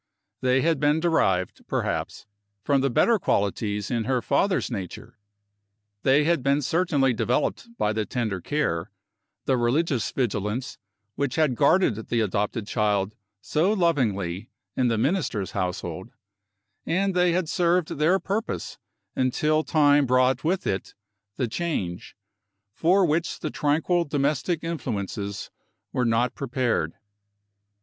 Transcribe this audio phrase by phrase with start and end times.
[0.41, 2.25] They had been derived, perhaps,
[2.63, 5.19] from the better qualities in her father's nature;
[6.01, 8.89] they had been certainly developed by the tender care,
[9.45, 10.79] the religious vigilance,
[11.13, 16.09] which had guarded the adopted child so lovingly in the Minister's household;
[16.83, 18.79] and they had served their purpose
[19.15, 20.95] until time brought with it
[21.35, 22.15] the change,
[22.73, 25.51] for which the tranquil domestic influences
[25.93, 26.95] were not prepared.